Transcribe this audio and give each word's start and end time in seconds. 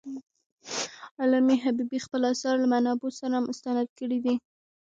علامه 1.21 1.55
حبيبي 1.63 1.97
خپل 2.05 2.21
آثار 2.33 2.55
له 2.59 2.67
منابعو 2.73 3.09
سره 3.19 3.45
مستند 3.47 3.87
کړي 3.99 4.19
دي. 4.25 4.35